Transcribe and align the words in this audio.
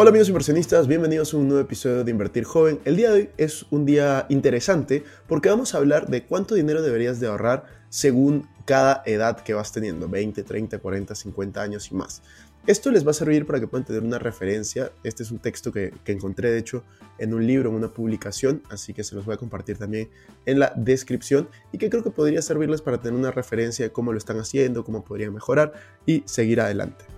Hola 0.00 0.10
amigos 0.10 0.28
inversionistas, 0.28 0.86
bienvenidos 0.86 1.34
a 1.34 1.38
un 1.38 1.48
nuevo 1.48 1.60
episodio 1.60 2.04
de 2.04 2.10
Invertir 2.12 2.44
Joven. 2.44 2.78
El 2.84 2.94
día 2.94 3.10
de 3.10 3.14
hoy 3.14 3.30
es 3.36 3.66
un 3.70 3.84
día 3.84 4.26
interesante 4.28 5.02
porque 5.26 5.48
vamos 5.48 5.74
a 5.74 5.78
hablar 5.78 6.06
de 6.06 6.24
cuánto 6.24 6.54
dinero 6.54 6.82
deberías 6.82 7.18
de 7.18 7.26
ahorrar 7.26 7.64
según 7.88 8.48
cada 8.64 9.02
edad 9.06 9.40
que 9.40 9.54
vas 9.54 9.72
teniendo, 9.72 10.08
20, 10.08 10.44
30, 10.44 10.78
40, 10.78 11.16
50 11.16 11.60
años 11.60 11.90
y 11.90 11.96
más. 11.96 12.22
Esto 12.68 12.92
les 12.92 13.04
va 13.04 13.10
a 13.10 13.14
servir 13.14 13.44
para 13.44 13.58
que 13.58 13.66
puedan 13.66 13.84
tener 13.84 14.04
una 14.04 14.20
referencia. 14.20 14.92
Este 15.02 15.24
es 15.24 15.32
un 15.32 15.40
texto 15.40 15.72
que, 15.72 15.92
encontré, 16.06 16.52
de 16.52 16.58
hecho, 16.58 16.84
en 17.18 17.34
un 17.34 17.44
libro, 17.44 17.70
en 17.70 17.74
una 17.74 17.92
publicación, 17.92 18.62
así 18.70 18.94
que 18.94 19.02
se 19.02 19.16
los 19.16 19.24
voy 19.24 19.34
a 19.34 19.38
compartir 19.38 19.78
también 19.78 20.10
en 20.46 20.60
la 20.60 20.72
descripción 20.76 21.48
y 21.72 21.78
que 21.78 21.90
creo 21.90 22.04
que 22.04 22.12
podría 22.12 22.40
servirles 22.40 22.82
para 22.82 23.00
tener 23.00 23.18
una 23.18 23.32
referencia 23.32 23.86
de 23.86 23.90
cómo 23.90 24.12
lo 24.12 24.18
están 24.18 24.38
haciendo, 24.38 24.84
cómo 24.84 25.02
podrían 25.02 25.34
mejorar 25.34 25.72
y 26.06 26.22
seguir 26.24 26.60
adelante. 26.60 27.17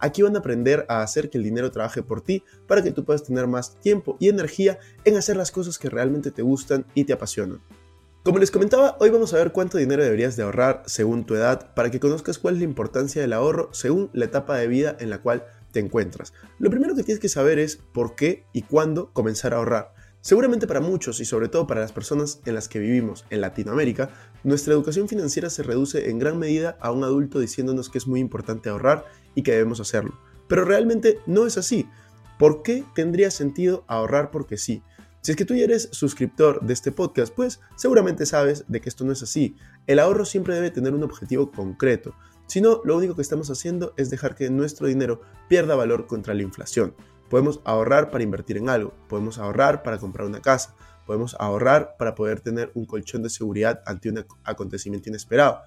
Aquí 0.00 0.22
van 0.22 0.34
a 0.36 0.40
aprender 0.40 0.86
a 0.88 1.02
hacer 1.02 1.30
que 1.30 1.38
el 1.38 1.44
dinero 1.44 1.70
trabaje 1.70 2.02
por 2.02 2.22
ti 2.22 2.42
para 2.66 2.82
que 2.82 2.90
tú 2.90 3.04
puedas 3.04 3.22
tener 3.22 3.46
más 3.46 3.76
tiempo 3.80 4.16
y 4.18 4.28
energía 4.28 4.78
en 5.04 5.16
hacer 5.16 5.36
las 5.36 5.50
cosas 5.50 5.78
que 5.78 5.90
realmente 5.90 6.30
te 6.30 6.42
gustan 6.42 6.86
y 6.94 7.04
te 7.04 7.12
apasionan. 7.12 7.60
Como 8.22 8.38
les 8.38 8.50
comentaba, 8.50 8.98
hoy 9.00 9.08
vamos 9.08 9.32
a 9.32 9.38
ver 9.38 9.50
cuánto 9.50 9.78
dinero 9.78 10.02
deberías 10.02 10.36
de 10.36 10.42
ahorrar 10.42 10.82
según 10.84 11.24
tu 11.24 11.34
edad 11.34 11.72
para 11.74 11.90
que 11.90 12.00
conozcas 12.00 12.38
cuál 12.38 12.54
es 12.54 12.60
la 12.60 12.66
importancia 12.66 13.22
del 13.22 13.32
ahorro 13.32 13.70
según 13.72 14.10
la 14.12 14.26
etapa 14.26 14.58
de 14.58 14.66
vida 14.66 14.94
en 15.00 15.08
la 15.08 15.22
cual 15.22 15.46
te 15.72 15.80
encuentras. 15.80 16.34
Lo 16.58 16.68
primero 16.68 16.94
que 16.94 17.02
tienes 17.02 17.20
que 17.20 17.30
saber 17.30 17.58
es 17.58 17.76
por 17.76 18.16
qué 18.16 18.44
y 18.52 18.62
cuándo 18.62 19.10
comenzar 19.14 19.54
a 19.54 19.56
ahorrar. 19.56 19.94
Seguramente 20.22 20.66
para 20.66 20.80
muchos 20.80 21.18
y 21.20 21.24
sobre 21.24 21.48
todo 21.48 21.66
para 21.66 21.80
las 21.80 21.92
personas 21.92 22.40
en 22.44 22.54
las 22.54 22.68
que 22.68 22.78
vivimos 22.78 23.24
en 23.30 23.40
Latinoamérica, 23.40 24.10
nuestra 24.44 24.74
educación 24.74 25.08
financiera 25.08 25.48
se 25.48 25.62
reduce 25.62 26.10
en 26.10 26.18
gran 26.18 26.38
medida 26.38 26.76
a 26.80 26.92
un 26.92 27.04
adulto 27.04 27.40
diciéndonos 27.40 27.88
que 27.88 27.96
es 27.96 28.06
muy 28.06 28.20
importante 28.20 28.68
ahorrar 28.68 29.06
y 29.34 29.42
que 29.42 29.52
debemos 29.52 29.80
hacerlo. 29.80 30.18
Pero 30.46 30.66
realmente 30.66 31.20
no 31.26 31.46
es 31.46 31.56
así. 31.56 31.88
¿Por 32.38 32.62
qué 32.62 32.84
tendría 32.94 33.30
sentido 33.30 33.84
ahorrar 33.86 34.30
porque 34.30 34.58
sí? 34.58 34.82
Si 35.22 35.32
es 35.32 35.36
que 35.36 35.46
tú 35.46 35.54
ya 35.54 35.64
eres 35.64 35.88
suscriptor 35.92 36.60
de 36.62 36.74
este 36.74 36.92
podcast, 36.92 37.34
pues 37.34 37.60
seguramente 37.76 38.26
sabes 38.26 38.64
de 38.68 38.80
que 38.80 38.88
esto 38.90 39.04
no 39.04 39.12
es 39.12 39.22
así. 39.22 39.56
El 39.86 39.98
ahorro 39.98 40.26
siempre 40.26 40.54
debe 40.54 40.70
tener 40.70 40.94
un 40.94 41.02
objetivo 41.02 41.50
concreto. 41.50 42.14
Si 42.46 42.60
no, 42.60 42.82
lo 42.84 42.96
único 42.96 43.14
que 43.14 43.22
estamos 43.22 43.50
haciendo 43.50 43.94
es 43.96 44.10
dejar 44.10 44.34
que 44.34 44.50
nuestro 44.50 44.86
dinero 44.86 45.22
pierda 45.48 45.76
valor 45.76 46.06
contra 46.06 46.34
la 46.34 46.42
inflación. 46.42 46.94
Podemos 47.30 47.60
ahorrar 47.64 48.10
para 48.10 48.24
invertir 48.24 48.58
en 48.58 48.68
algo, 48.68 48.92
podemos 49.08 49.38
ahorrar 49.38 49.82
para 49.82 49.98
comprar 49.98 50.26
una 50.26 50.42
casa, 50.42 50.74
podemos 51.06 51.34
ahorrar 51.38 51.94
para 51.98 52.14
poder 52.14 52.40
tener 52.40 52.70
un 52.74 52.84
colchón 52.84 53.22
de 53.22 53.30
seguridad 53.30 53.82
ante 53.86 54.10
un 54.10 54.26
acontecimiento 54.44 55.08
inesperado. 55.08 55.62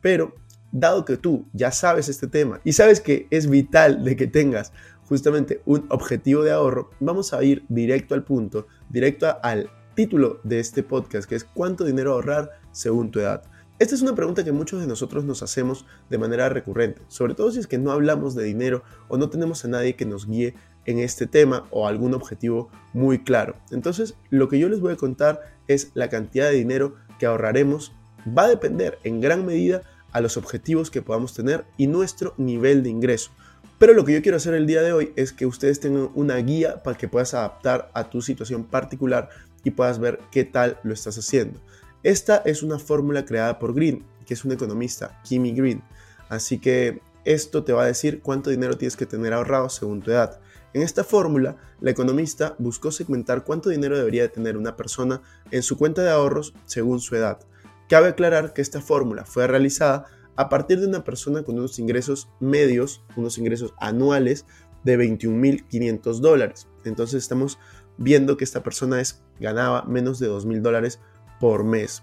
Pero 0.00 0.34
dado 0.72 1.04
que 1.04 1.16
tú 1.16 1.46
ya 1.52 1.72
sabes 1.72 2.08
este 2.08 2.28
tema 2.28 2.60
y 2.64 2.72
sabes 2.72 3.00
que 3.00 3.26
es 3.30 3.48
vital 3.48 4.04
de 4.04 4.16
que 4.16 4.26
tengas 4.26 4.72
justamente 5.08 5.62
un 5.64 5.86
objetivo 5.88 6.42
de 6.42 6.52
ahorro, 6.52 6.90
vamos 7.00 7.32
a 7.32 7.42
ir 7.42 7.64
directo 7.68 8.14
al 8.14 8.24
punto, 8.24 8.66
directo 8.88 9.38
al 9.42 9.70
título 9.94 10.40
de 10.44 10.60
este 10.60 10.82
podcast, 10.82 11.28
que 11.28 11.34
es 11.34 11.44
cuánto 11.44 11.84
dinero 11.84 12.12
ahorrar 12.12 12.60
según 12.70 13.10
tu 13.10 13.18
edad. 13.18 13.42
Esta 13.78 13.94
es 13.94 14.02
una 14.02 14.14
pregunta 14.14 14.44
que 14.44 14.50
muchos 14.50 14.80
de 14.80 14.88
nosotros 14.88 15.24
nos 15.24 15.42
hacemos 15.42 15.86
de 16.10 16.18
manera 16.18 16.48
recurrente, 16.48 17.00
sobre 17.06 17.34
todo 17.34 17.52
si 17.52 17.60
es 17.60 17.68
que 17.68 17.78
no 17.78 17.92
hablamos 17.92 18.34
de 18.34 18.42
dinero 18.42 18.82
o 19.06 19.16
no 19.16 19.30
tenemos 19.30 19.64
a 19.64 19.68
nadie 19.68 19.94
que 19.94 20.04
nos 20.04 20.26
guíe 20.26 20.54
en 20.88 20.98
este 21.00 21.26
tema 21.26 21.66
o 21.70 21.86
algún 21.86 22.14
objetivo 22.14 22.70
muy 22.94 23.18
claro. 23.22 23.56
Entonces, 23.70 24.14
lo 24.30 24.48
que 24.48 24.58
yo 24.58 24.70
les 24.70 24.80
voy 24.80 24.94
a 24.94 24.96
contar 24.96 25.42
es 25.68 25.90
la 25.92 26.08
cantidad 26.08 26.48
de 26.48 26.56
dinero 26.56 26.94
que 27.18 27.26
ahorraremos 27.26 27.92
va 28.36 28.44
a 28.44 28.48
depender 28.48 28.98
en 29.04 29.20
gran 29.20 29.44
medida 29.44 29.82
a 30.12 30.22
los 30.22 30.38
objetivos 30.38 30.90
que 30.90 31.02
podamos 31.02 31.34
tener 31.34 31.66
y 31.76 31.88
nuestro 31.88 32.32
nivel 32.38 32.82
de 32.82 32.88
ingreso. 32.88 33.30
Pero 33.78 33.92
lo 33.92 34.06
que 34.06 34.14
yo 34.14 34.22
quiero 34.22 34.38
hacer 34.38 34.54
el 34.54 34.66
día 34.66 34.80
de 34.80 34.92
hoy 34.92 35.12
es 35.14 35.34
que 35.34 35.44
ustedes 35.44 35.78
tengan 35.78 36.08
una 36.14 36.36
guía 36.36 36.82
para 36.82 36.96
que 36.96 37.06
puedas 37.06 37.34
adaptar 37.34 37.90
a 37.92 38.08
tu 38.08 38.22
situación 38.22 38.64
particular 38.64 39.28
y 39.64 39.72
puedas 39.72 39.98
ver 39.98 40.20
qué 40.32 40.44
tal 40.44 40.78
lo 40.84 40.94
estás 40.94 41.18
haciendo. 41.18 41.60
Esta 42.02 42.38
es 42.46 42.62
una 42.62 42.78
fórmula 42.78 43.26
creada 43.26 43.58
por 43.58 43.74
Green, 43.74 44.04
que 44.24 44.32
es 44.32 44.44
un 44.44 44.52
economista, 44.52 45.20
Kimmy 45.22 45.52
Green. 45.52 45.82
Así 46.30 46.58
que 46.58 47.02
esto 47.26 47.62
te 47.62 47.74
va 47.74 47.82
a 47.82 47.86
decir 47.86 48.20
cuánto 48.22 48.48
dinero 48.48 48.78
tienes 48.78 48.96
que 48.96 49.04
tener 49.04 49.34
ahorrado 49.34 49.68
según 49.68 50.00
tu 50.00 50.12
edad. 50.12 50.40
En 50.74 50.82
esta 50.82 51.02
fórmula, 51.02 51.56
la 51.80 51.90
economista 51.90 52.54
buscó 52.58 52.92
segmentar 52.92 53.44
cuánto 53.44 53.70
dinero 53.70 53.96
debería 53.96 54.30
tener 54.30 54.56
una 54.56 54.76
persona 54.76 55.22
en 55.50 55.62
su 55.62 55.78
cuenta 55.78 56.02
de 56.02 56.10
ahorros 56.10 56.54
según 56.66 57.00
su 57.00 57.16
edad. 57.16 57.40
Cabe 57.88 58.08
aclarar 58.08 58.52
que 58.52 58.60
esta 58.60 58.82
fórmula 58.82 59.24
fue 59.24 59.46
realizada 59.46 60.06
a 60.36 60.48
partir 60.48 60.78
de 60.78 60.86
una 60.86 61.04
persona 61.04 61.42
con 61.42 61.58
unos 61.58 61.78
ingresos 61.78 62.28
medios, 62.38 63.02
unos 63.16 63.38
ingresos 63.38 63.74
anuales 63.78 64.44
de 64.84 64.98
21.500 64.98 66.20
dólares. 66.20 66.68
Entonces 66.84 67.22
estamos 67.22 67.58
viendo 67.96 68.36
que 68.36 68.44
esta 68.44 68.62
persona 68.62 69.02
ganaba 69.40 69.82
menos 69.84 70.18
de 70.18 70.28
2.000 70.28 70.60
dólares 70.60 71.00
por 71.40 71.64
mes. 71.64 72.02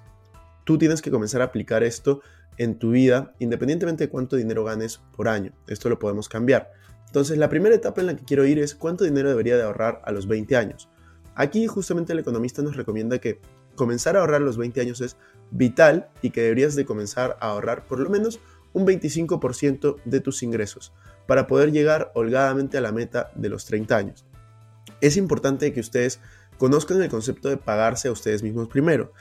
Tú 0.66 0.78
tienes 0.78 1.02
que 1.02 1.12
comenzar 1.12 1.42
a 1.42 1.46
aplicar 1.46 1.84
esto 1.84 2.22
en 2.58 2.80
tu 2.80 2.92
vida 2.92 3.34
independientemente 3.40 4.06
de 4.06 4.10
cuánto 4.10 4.36
dinero 4.36 4.64
ganes 4.64 5.02
por 5.16 5.28
año. 5.28 5.54
Esto 5.68 5.90
lo 5.90 6.00
podemos 6.00 6.28
cambiar. 6.28 6.72
Entonces 7.08 7.38
la 7.38 7.50
primera 7.50 7.76
etapa 7.76 8.02
en 8.02 8.08
la 8.08 8.16
que 8.16 8.24
quiero 8.24 8.46
ir 8.46 8.60
es 8.60 8.76
cuánto 8.76 9.04
dinero 9.04 9.30
debería 9.30 9.58
de 9.58 9.64
ahorrar 9.64 10.02
a 10.06 10.12
los 10.12 10.28
20 10.28 10.56
años. 10.56 10.90
Aquí 11.36 11.68
justamente 11.68 12.14
el 12.14 12.20
economista 12.20 12.62
nos 12.62 12.76
recomienda 12.76 13.20
que 13.20 13.40
comenzar 13.76 14.16
a 14.16 14.22
ahorrar 14.22 14.42
a 14.42 14.46
los 14.46 14.58
20 14.58 14.82
años 14.82 15.02
es 15.02 15.18
vital 15.52 16.10
y 16.22 16.32
que 16.32 16.42
deberías 16.42 16.76
de 16.76 16.86
comenzar 16.86 17.38
a 17.40 17.50
ahorrar 17.50 17.86
por 17.86 18.00
lo 18.00 18.10
menos 18.10 18.40
un 18.74 18.86
25% 18.86 19.98
de 20.04 20.20
tus 20.20 20.44
ingresos 20.44 20.94
para 21.28 21.48
poder 21.48 21.72
llegar 21.72 22.12
holgadamente 22.14 22.78
a 22.78 22.82
la 22.82 22.92
meta 22.92 23.32
de 23.36 23.50
los 23.50 23.66
30 23.66 23.96
años. 23.96 24.26
Es 25.02 25.18
importante 25.18 25.74
que 25.74 25.80
ustedes 25.80 26.20
conozcan 26.58 27.02
el 27.02 27.10
concepto 27.10 27.50
de 27.50 27.58
pagarse 27.58 28.08
a 28.08 28.12
ustedes 28.12 28.44
mismos 28.44 28.68
primero, 28.68 29.12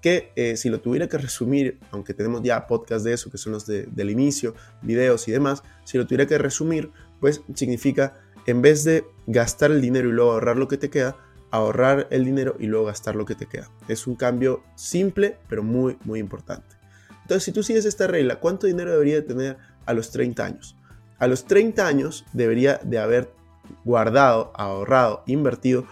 que 0.00 0.32
eh, 0.36 0.56
si 0.56 0.68
lo 0.68 0.80
tuviera 0.80 1.08
que 1.08 1.16
resumir, 1.16 1.78
aunque 1.90 2.12
tenemos 2.12 2.42
ya 2.42 2.66
podcast 2.66 3.04
de 3.04 3.14
eso, 3.14 3.30
que 3.30 3.38
son 3.38 3.54
los 3.54 3.66
del 3.66 4.10
inicio, 4.10 4.54
videos 4.82 5.26
y 5.28 5.32
demás, 5.32 5.62
si 5.84 5.96
lo 5.96 6.06
tuviera 6.06 6.26
que 6.26 6.36
resumir, 6.36 6.90
pues 7.20 7.42
significa 7.54 8.14
en 8.46 8.62
vez 8.62 8.84
de 8.84 9.06
gastar 9.26 9.70
el 9.70 9.80
dinero 9.80 10.08
y 10.08 10.12
luego 10.12 10.32
ahorrar 10.32 10.56
lo 10.56 10.68
que 10.68 10.76
te 10.76 10.90
queda, 10.90 11.16
ahorrar 11.50 12.08
el 12.10 12.24
dinero 12.24 12.56
y 12.58 12.66
luego 12.66 12.86
gastar 12.86 13.16
lo 13.16 13.24
que 13.24 13.34
te 13.34 13.46
queda. 13.46 13.70
Es 13.88 14.06
un 14.06 14.16
cambio 14.16 14.62
simple, 14.74 15.38
pero 15.48 15.62
muy, 15.62 15.96
muy 16.04 16.20
importante. 16.20 16.76
Entonces, 17.22 17.44
si 17.44 17.52
tú 17.52 17.62
sigues 17.62 17.84
esta 17.84 18.06
regla, 18.06 18.40
¿cuánto 18.40 18.66
dinero 18.66 18.92
debería 18.92 19.14
de 19.14 19.22
tener 19.22 19.56
a 19.86 19.94
los 19.94 20.10
30 20.10 20.44
años? 20.44 20.76
A 21.18 21.26
los 21.26 21.46
30 21.46 21.86
años 21.86 22.26
debería 22.32 22.80
de 22.82 22.98
haber 22.98 23.32
guardado, 23.84 24.52
ahorrado, 24.54 25.22
invertido 25.26 25.86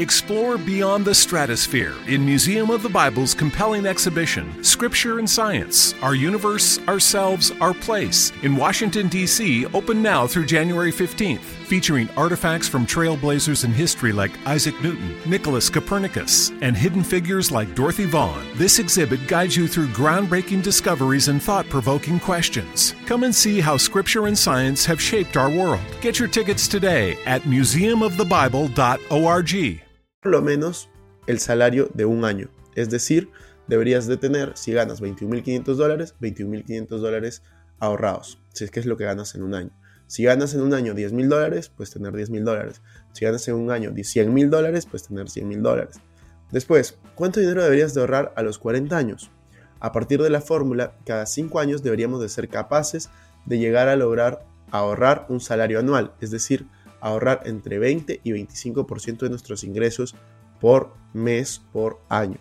Explore 0.00 0.58
beyond 0.58 1.04
the 1.04 1.14
stratosphere 1.14 1.96
in 2.06 2.24
Museum 2.24 2.70
of 2.70 2.84
the 2.84 2.88
Bible's 2.88 3.34
compelling 3.34 3.84
exhibition, 3.84 4.62
Scripture 4.62 5.18
and 5.18 5.28
Science 5.28 5.92
Our 6.02 6.14
Universe, 6.14 6.78
Ourselves, 6.86 7.50
Our 7.60 7.74
Place, 7.74 8.30
in 8.42 8.54
Washington, 8.54 9.08
D.C., 9.08 9.66
open 9.66 10.00
now 10.00 10.28
through 10.28 10.46
January 10.46 10.92
15th. 10.92 11.40
Featuring 11.40 12.08
artifacts 12.16 12.68
from 12.68 12.86
trailblazers 12.86 13.64
in 13.64 13.72
history 13.72 14.12
like 14.12 14.30
Isaac 14.46 14.80
Newton, 14.84 15.16
Nicholas 15.26 15.68
Copernicus, 15.68 16.52
and 16.60 16.76
hidden 16.76 17.02
figures 17.02 17.50
like 17.50 17.74
Dorothy 17.74 18.04
Vaughan, 18.04 18.46
this 18.54 18.78
exhibit 18.78 19.26
guides 19.26 19.56
you 19.56 19.66
through 19.66 19.88
groundbreaking 19.88 20.62
discoveries 20.62 21.26
and 21.26 21.42
thought 21.42 21.68
provoking 21.68 22.20
questions. 22.20 22.94
Come 23.06 23.24
and 23.24 23.34
see 23.34 23.58
how 23.58 23.76
Scripture 23.76 24.28
and 24.28 24.38
science 24.38 24.86
have 24.86 25.02
shaped 25.02 25.36
our 25.36 25.50
world. 25.50 25.80
Get 26.00 26.20
your 26.20 26.28
tickets 26.28 26.68
today 26.68 27.18
at 27.26 27.42
museumofthebible.org. 27.42 29.87
por 30.20 30.32
lo 30.32 30.42
menos 30.42 30.88
el 31.26 31.38
salario 31.38 31.90
de 31.94 32.04
un 32.04 32.24
año. 32.24 32.50
Es 32.74 32.90
decir, 32.90 33.30
deberías 33.68 34.06
de 34.06 34.16
tener, 34.16 34.52
si 34.56 34.72
ganas 34.72 35.00
21.500 35.00 35.74
dólares, 35.74 36.14
21.500 36.20 36.86
dólares 36.98 37.42
ahorrados, 37.78 38.40
si 38.52 38.64
es 38.64 38.70
que 38.70 38.80
es 38.80 38.86
lo 38.86 38.96
que 38.96 39.04
ganas 39.04 39.34
en 39.34 39.42
un 39.42 39.54
año. 39.54 39.70
Si 40.06 40.24
ganas 40.24 40.54
en 40.54 40.62
un 40.62 40.72
año 40.72 40.94
10.000 40.94 41.28
dólares, 41.28 41.68
pues 41.68 41.90
tener 41.90 42.14
10.000 42.14 42.42
dólares. 42.42 42.80
Si 43.12 43.26
ganas 43.26 43.46
en 43.46 43.56
un 43.56 43.70
año 43.70 43.90
100.000 43.90 44.48
dólares, 44.48 44.86
pues 44.86 45.06
tener 45.06 45.26
100.000 45.26 45.60
dólares. 45.60 46.00
Después, 46.50 46.98
¿cuánto 47.14 47.40
dinero 47.40 47.62
deberías 47.62 47.92
de 47.92 48.00
ahorrar 48.00 48.32
a 48.34 48.42
los 48.42 48.58
40 48.58 48.96
años? 48.96 49.30
A 49.80 49.92
partir 49.92 50.22
de 50.22 50.30
la 50.30 50.40
fórmula, 50.40 50.96
cada 51.04 51.26
5 51.26 51.60
años 51.60 51.82
deberíamos 51.82 52.22
de 52.22 52.30
ser 52.30 52.48
capaces 52.48 53.10
de 53.44 53.58
llegar 53.58 53.88
a 53.88 53.96
lograr 53.96 54.46
ahorrar 54.70 55.26
un 55.28 55.40
salario 55.40 55.78
anual, 55.78 56.12
es 56.20 56.30
decir, 56.30 56.66
ahorrar 57.00 57.42
entre 57.44 57.78
20 57.78 58.20
y 58.22 58.30
25% 58.32 59.18
de 59.18 59.30
nuestros 59.30 59.64
ingresos 59.64 60.14
por 60.60 60.92
mes 61.12 61.62
por 61.72 62.00
año. 62.08 62.38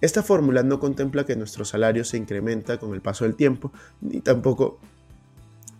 Esta 0.00 0.22
fórmula 0.22 0.62
no 0.62 0.80
contempla 0.80 1.24
que 1.24 1.36
nuestro 1.36 1.64
salario 1.64 2.04
se 2.04 2.18
incrementa 2.18 2.78
con 2.78 2.94
el 2.94 3.00
paso 3.00 3.24
del 3.24 3.36
tiempo, 3.36 3.72
ni 4.00 4.20
tampoco 4.20 4.78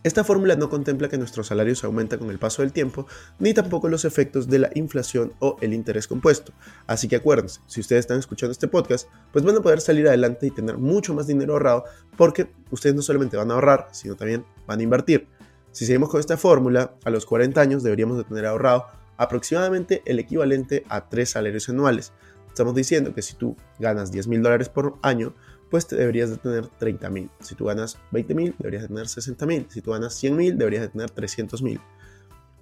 esta 0.04 0.22
fórmula 0.22 0.54
no 0.54 0.68
contempla 0.68 1.08
que 1.08 1.16
nuestro 1.16 1.42
salario 1.42 1.74
se 1.74 1.86
aumenta 1.86 2.18
con 2.18 2.28
el 2.28 2.38
paso 2.38 2.60
del 2.60 2.74
tiempo, 2.74 3.06
ni 3.38 3.54
tampoco 3.54 3.88
los 3.88 4.04
efectos 4.04 4.48
de 4.48 4.58
la 4.58 4.70
inflación 4.74 5.32
o 5.38 5.56
el 5.62 5.72
interés 5.72 6.06
compuesto. 6.06 6.52
Así 6.86 7.08
que 7.08 7.16
acuérdense, 7.16 7.60
si 7.66 7.80
ustedes 7.80 8.00
están 8.00 8.18
escuchando 8.18 8.52
este 8.52 8.68
podcast, 8.68 9.08
pues 9.32 9.46
van 9.46 9.56
a 9.56 9.62
poder 9.62 9.80
salir 9.80 10.06
adelante 10.06 10.46
y 10.46 10.50
tener 10.50 10.76
mucho 10.76 11.14
más 11.14 11.26
dinero 11.26 11.54
ahorrado 11.54 11.84
porque 12.18 12.50
ustedes 12.70 12.94
no 12.94 13.00
solamente 13.00 13.38
van 13.38 13.50
a 13.50 13.54
ahorrar, 13.54 13.88
sino 13.92 14.14
también 14.14 14.44
van 14.66 14.80
a 14.80 14.82
invertir. 14.82 15.26
Si 15.74 15.86
seguimos 15.86 16.08
con 16.08 16.20
esta 16.20 16.36
fórmula, 16.36 16.94
a 17.04 17.10
los 17.10 17.26
40 17.26 17.60
años 17.60 17.82
deberíamos 17.82 18.16
de 18.16 18.22
tener 18.22 18.46
ahorrado 18.46 18.86
aproximadamente 19.16 20.02
el 20.06 20.20
equivalente 20.20 20.84
a 20.88 21.08
3 21.08 21.28
salarios 21.28 21.68
anuales. 21.68 22.12
Estamos 22.46 22.76
diciendo 22.76 23.12
que 23.12 23.22
si 23.22 23.34
tú 23.34 23.56
ganas 23.80 24.12
10 24.12 24.28
mil 24.28 24.40
dólares 24.40 24.68
por 24.68 24.94
año, 25.02 25.34
pues 25.72 25.88
deberías 25.88 26.30
de 26.30 26.36
tener 26.36 26.68
30 26.68 27.10
mil. 27.10 27.28
Si 27.40 27.56
tú 27.56 27.64
ganas 27.64 27.98
20 28.12 28.34
mil, 28.36 28.54
deberías 28.56 28.82
de 28.82 28.88
tener 28.88 29.08
60 29.08 29.46
mil. 29.46 29.66
Si 29.68 29.82
tú 29.82 29.90
ganas 29.90 30.14
100 30.14 30.36
mil, 30.36 30.56
deberías 30.56 30.82
de 30.82 30.88
tener 30.90 31.10
300 31.10 31.60
mil. 31.60 31.80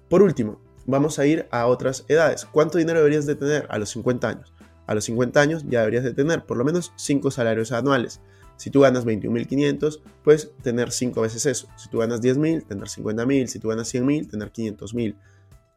Por 0.09 0.23
último, 0.23 0.59
vamos 0.87 1.19
a 1.19 1.27
ir 1.27 1.47
a 1.51 1.67
otras 1.67 2.05
edades. 2.07 2.45
¿Cuánto 2.45 2.79
dinero 2.79 2.97
deberías 2.97 3.27
de 3.27 3.35
tener 3.35 3.67
a 3.69 3.77
los 3.77 3.89
50 3.89 4.27
años? 4.27 4.53
A 4.87 4.95
los 4.95 5.03
50 5.03 5.39
años 5.39 5.65
ya 5.69 5.81
deberías 5.81 6.03
de 6.03 6.15
tener 6.15 6.47
por 6.47 6.57
lo 6.57 6.63
menos 6.63 6.93
5 6.95 7.29
salarios 7.29 7.73
anuales. 7.73 8.21
Si 8.57 8.69
tú 8.69 8.81
ganas 8.81 9.05
21.500, 9.05 10.01
pues 10.23 10.51
tener 10.61 10.91
5 10.91 11.21
veces 11.21 11.45
eso. 11.45 11.67
Si 11.75 11.89
tú 11.89 11.99
ganas 11.99 12.21
10.000, 12.21 12.67
tener 12.67 12.87
50.000. 12.87 13.47
Si 13.47 13.59
tú 13.59 13.69
ganas 13.69 13.93
100.000, 13.93 14.29
tener 14.29 14.51
500.000. 14.51 15.15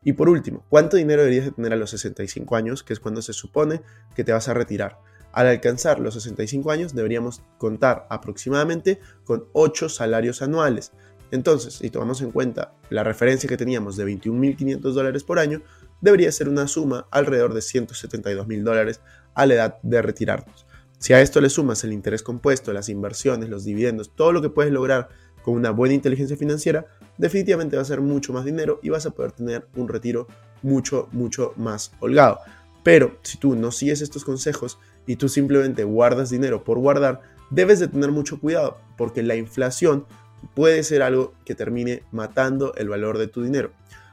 Y 0.03 0.13
por 0.13 0.29
último, 0.29 0.65
¿cuánto 0.69 0.97
dinero 0.97 1.23
deberías 1.23 1.47
de 1.47 1.51
tener 1.51 1.73
a 1.73 1.77
los 1.77 1.91
65 1.91 2.55
años, 2.55 2.83
que 2.83 2.93
es 2.93 3.01
cuando 3.01 3.23
se 3.23 3.33
supone 3.33 3.83
que 4.15 4.23
te 4.23 4.33
vas 4.33 4.49
a 4.49 4.55
retirar? 4.55 5.01
Al 5.33 5.49
alcanzar 5.49 5.99
los 6.01 6.15
65 6.15 6.71
años 6.71 6.95
deberíamos 6.95 7.43
contar 7.59 8.07
aproximadamente 8.09 9.01
con 9.25 9.47
8 9.53 9.89
salarios 9.89 10.43
anuales. 10.43 10.93
Entonces, 11.31 11.75
si 11.75 11.91
tomamos 11.91 12.23
en 12.23 12.31
cuenta 12.31 12.73
la 12.89 13.03
referencia 13.03 13.49
que 13.49 13.57
teníamos 13.57 13.97
de 13.97 14.07
21.500 14.07 14.81
dólares 14.93 15.25
por 15.25 15.39
año, 15.39 15.63
debería 16.01 16.31
ser 16.31 16.49
una 16.49 16.69
suma 16.69 17.07
alrededor 17.11 17.53
de 17.53 17.61
172.000 17.61 18.63
dólares 18.63 19.01
a 19.35 19.45
la 19.47 19.55
edad 19.55 19.79
de 19.83 20.03
retirarnos. 20.03 20.66
Si 20.99 21.13
a 21.13 21.21
esto 21.21 21.41
le 21.41 21.51
sumas 21.51 21.85
el 21.85 21.93
interés 21.93 22.23
compuesto, 22.23 22.73
las 22.73 22.89
inversiones, 22.89 23.49
los 23.49 23.65
dividendos, 23.65 24.11
todo 24.15 24.33
lo 24.33 24.43
que 24.43 24.51
puedes 24.51 24.73
lograr 24.73 25.09
con 25.43 25.55
una 25.55 25.71
buena 25.71 25.95
inteligencia 25.95 26.37
financiera, 26.37 26.87
definitivamente 27.19 27.77
va 27.77 27.83
a 27.83 27.87
ser 27.87 28.01
mucho 28.01 28.33
más 28.33 28.45
dinero 28.45 28.81
y 28.83 28.89
vas 28.89 29.07
a 29.07 29.11
poder 29.11 29.33
tener 29.33 29.69
un 29.77 29.89
retiro 29.89 30.27
mucho, 30.63 31.09
mucho 31.13 31.53
más 31.57 31.93
holgado. 32.01 32.41
Pero 32.83 33.19
si 33.23 33.39
tú 33.39 33.55
no 33.57 33.71
sigues 33.71 34.01
estos 34.01 34.25
consejos 34.25 34.79
y 35.07 35.17
tú 35.17 35.29
simplemente 35.29 35.85
guardas 35.85 36.31
dinero 36.31 36.65
por 36.65 36.79
guardar, 36.79 37.21
debes 37.51 37.79
de 37.79 37.89
tener 37.89 38.11
mucho 38.11 38.41
cuidado 38.41 38.79
porque 38.97 39.23
la 39.23 39.37
inflación 39.37 40.07
puede 40.55 40.83
ser 40.83 41.03
algo 41.03 41.35
que 41.45 41.55
termine 41.55 42.03
matando 42.11 42.75
el 42.75 42.89
valor 42.89 43.19
de 43.19 43.29
tu 43.29 43.43
dinero. 43.43 43.73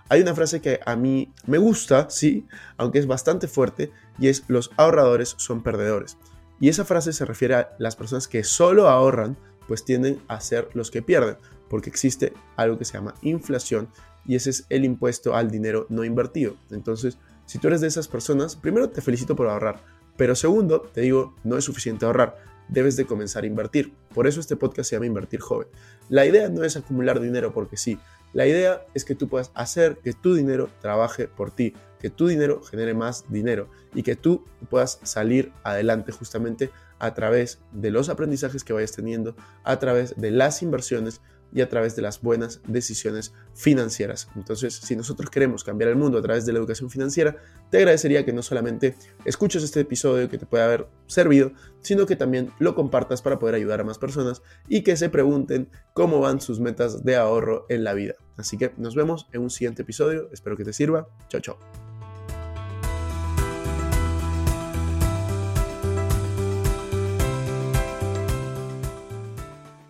Hay 0.10 0.22
una 0.22 0.36
frase 0.36 0.62
que 0.62 0.80
a 0.86 0.96
mí 0.96 1.32
me 1.48 1.58
gusta, 1.58 2.10
sí, 2.10 2.46
aunque 2.78 3.00
es 3.00 3.08
bastante 3.08 3.48
fuerte, 3.48 3.92
y 4.20 4.28
es 4.28 4.44
los 4.48 4.70
ahorradores 4.78 5.34
son 5.38 5.64
perdedores. 5.64 6.18
Y 6.64 6.70
esa 6.70 6.86
frase 6.86 7.12
se 7.12 7.26
refiere 7.26 7.56
a 7.56 7.76
las 7.78 7.98
personas 7.98 8.30
que 8.30 8.46
solo 8.46 8.88
ahorran, 8.88 9.36
pues 9.68 9.84
tienden 9.84 10.22
a 10.30 10.40
ser 10.40 10.70
los 10.74 10.92
que 10.92 11.02
pierden, 11.02 11.36
porque 11.70 11.90
existe 11.90 12.32
algo 12.56 12.78
que 12.78 12.86
se 12.86 12.94
llama 12.94 13.16
inflación 13.22 13.90
y 14.26 14.36
ese 14.36 14.52
es 14.52 14.66
el 14.70 14.86
impuesto 14.86 15.36
al 15.36 15.52
dinero 15.52 15.88
no 15.90 16.06
invertido. 16.06 16.56
Entonces, 16.72 17.18
si 17.46 17.60
tú 17.60 17.68
eres 17.68 17.82
de 17.82 17.88
esas 17.88 18.08
personas, 18.08 18.56
primero 18.56 18.90
te 18.90 19.02
felicito 19.02 19.36
por 19.36 19.50
ahorrar, 19.50 19.84
pero 20.16 20.36
segundo, 20.36 20.80
te 20.80 21.02
digo, 21.02 21.36
no 21.44 21.58
es 21.58 21.66
suficiente 21.66 22.06
ahorrar, 22.06 22.38
debes 22.70 22.96
de 22.96 23.04
comenzar 23.04 23.44
a 23.44 23.48
invertir. 23.48 23.92
Por 24.14 24.26
eso 24.26 24.40
este 24.40 24.56
podcast 24.56 24.90
se 24.90 24.96
llama 24.96 25.08
Invertir 25.08 25.42
Joven. 25.42 25.68
La 26.08 26.26
idea 26.26 26.48
no 26.48 26.64
es 26.64 26.78
acumular 26.78 27.20
dinero 27.20 27.54
porque 27.54 27.76
sí, 27.76 28.00
la 28.32 28.48
idea 28.48 28.86
es 28.94 29.04
que 29.04 29.16
tú 29.16 29.28
puedas 29.28 29.52
hacer 29.54 29.98
que 29.98 30.14
tu 30.14 30.34
dinero 30.34 30.70
trabaje 30.80 31.28
por 31.28 31.52
ti, 31.52 31.74
que 32.04 32.10
tu 32.10 32.28
dinero 32.28 32.62
genere 32.62 32.94
más 32.94 33.24
dinero 33.30 33.70
y 33.96 34.04
que 34.04 34.18
tú 34.18 34.44
puedas 34.70 35.00
salir 35.04 35.54
adelante 35.64 36.12
justamente 36.12 36.70
a 37.00 37.14
través 37.14 37.60
de 37.72 37.92
los 37.92 38.10
aprendizajes 38.10 38.66
que 38.66 38.74
vayas 38.74 38.92
teniendo, 38.92 39.38
a 39.64 39.80
través 39.80 40.14
de 40.18 40.30
las 40.30 40.62
inversiones 40.62 41.22
y 41.54 41.62
a 41.62 41.70
través 41.70 41.96
de 41.96 42.02
las 42.02 42.22
buenas 42.22 42.60
decisiones 42.68 43.34
financieras. 43.54 44.28
Entonces, 44.36 44.74
si 44.74 44.98
nosotros 44.98 45.30
queremos 45.30 45.64
cambiar 45.64 45.92
el 45.92 45.96
mundo 45.96 46.18
a 46.18 46.22
través 46.22 46.46
de 46.46 46.52
la 46.52 46.60
educación 46.60 46.90
financiera, 46.90 47.38
te 47.70 47.78
agradecería 47.78 48.26
que 48.26 48.34
no 48.34 48.42
solamente 48.42 48.96
escuches 49.24 49.64
este 49.64 49.80
episodio 49.80 50.30
que 50.30 50.38
te 50.38 50.46
puede 50.46 50.64
haber 50.66 50.88
servido, 51.08 51.54
sino 51.80 52.06
que 52.06 52.18
también 52.18 52.52
lo 52.60 52.76
compartas 52.76 53.22
para 53.22 53.40
poder 53.40 53.56
ayudar 53.56 53.80
a 53.80 53.86
más 53.86 53.98
personas 53.98 54.42
y 54.68 54.82
que 54.82 54.98
se 54.98 55.08
pregunten 55.08 55.70
cómo 55.94 56.20
van 56.20 56.42
sus 56.42 56.60
metas 56.60 57.06
de 57.06 57.16
ahorro 57.16 57.66
en 57.70 57.86
la 57.86 57.94
vida. 57.94 58.16
Así 58.36 58.58
que 58.58 58.74
nos 58.76 58.94
vemos 58.94 59.28
en 59.32 59.42
un 59.42 59.50
siguiente 59.50 59.84
episodio, 59.84 60.30
espero 60.34 60.58
que 60.58 60.66
te 60.66 60.74
sirva. 60.74 61.08
Chao, 61.30 61.40
chao. 61.40 61.83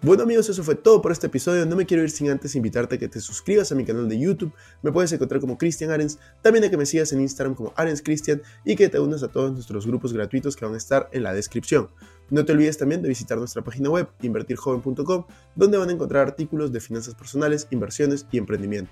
Bueno 0.05 0.24
amigos, 0.24 0.50
eso 0.50 0.65
fue 0.65 0.75
todo 0.75 1.01
por 1.01 1.13
este 1.13 1.27
episodio. 1.27 1.65
No 1.65 1.77
me 1.77 1.86
quiero 1.86 2.03
ir 2.03 2.10
sin 2.10 2.29
antes 2.29 2.57
invitarte 2.57 2.95
a 2.95 2.98
que 2.98 3.07
te 3.07 3.22
suscribas 3.22 3.72
a 3.72 3.75
mi 3.75 3.86
canal 3.86 4.10
de 4.10 4.19
YouTube. 4.19 4.51
Me 4.81 4.91
puedes 4.91 5.13
encontrar 5.13 5.39
como 5.39 5.57
Cristian 5.57 5.91
Arens. 5.91 6.19
También 6.41 6.65
a 6.65 6.69
que 6.69 6.75
me 6.75 6.86
sigas 6.86 7.13
en 7.13 7.22
Instagram 7.22 7.55
como 7.55 7.72
Arens 7.77 8.01
Cristian 8.01 8.41
y 8.65 8.75
que 8.75 8.89
te 8.89 9.00
unas 9.00 9.24
a 9.24 9.29
todos 9.29 9.53
nuestros 9.53 9.88
grupos 9.88 10.12
gratuitos 10.12 10.57
que 10.57 10.65
van 10.65 10.74
a 10.74 10.77
estar 10.77 11.07
en 11.13 11.24
la 11.24 11.33
descripción. 11.33 11.88
No 12.29 12.43
te 12.43 12.51
olvides 12.51 12.77
también 12.77 13.01
de 13.01 13.07
visitar 13.07 13.38
nuestra 13.38 13.63
página 13.63 13.91
web 13.91 14.10
invertirjoven.com 14.22 15.24
donde 15.55 15.77
van 15.77 15.88
a 15.88 15.93
encontrar 15.93 16.27
artículos 16.27 16.74
de 16.74 16.81
finanzas 16.81 17.15
personales, 17.15 17.67
inversiones 17.72 18.25
y 18.29 18.39
emprendimiento. 18.39 18.91